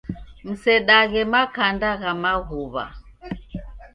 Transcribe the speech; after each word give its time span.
Msedaghe 0.47 1.21
makanda 1.33 1.89
gha 2.01 2.11
maghuwa. 2.21 2.85